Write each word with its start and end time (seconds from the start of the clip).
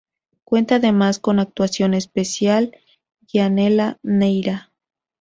Cuenta 0.45 0.77
además 0.77 1.19
con 1.19 1.37
actuación 1.37 1.93
especial 1.93 2.75
Gianella 3.31 3.99
Neyra. 4.01 4.71